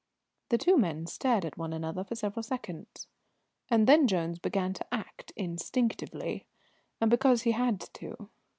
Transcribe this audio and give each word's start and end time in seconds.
The 0.49 0.57
two 0.57 0.77
men 0.77 1.05
stared 1.05 1.45
at 1.45 1.59
one 1.59 1.73
another 1.73 2.03
for 2.03 2.15
several 2.15 2.41
seconds, 2.41 3.05
and 3.69 3.85
then 3.85 4.07
Jones 4.07 4.39
began 4.39 4.73
to 4.73 4.87
act 4.91 5.31
instinctively, 5.35 6.47
and 6.99 7.07
because 7.07 7.43
he 7.43 7.51
had 7.51 7.79
to. 7.81 8.29